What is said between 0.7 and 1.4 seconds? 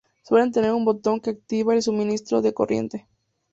un botón que